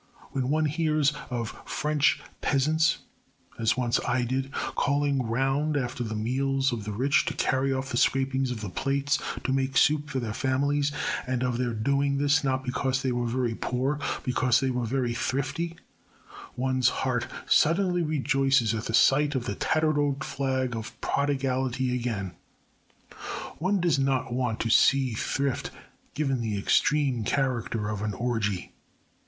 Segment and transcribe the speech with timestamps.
[0.31, 2.97] When one hears of French peasants
[3.59, 7.91] (as I once did) calling round after the meals of the rich to carry off
[7.91, 10.91] the scrapings of the plates to make soup for their families,
[11.27, 14.85] and of their doing this not because they were very poor, but because they were
[14.87, 15.75] very thrifty,
[16.55, 22.31] one's heart suddenly rejoices at the sight of the tattered old flag of prodigality again.
[23.59, 25.69] One does not want to see thrift
[26.15, 28.73] given the extreme character of an orgy.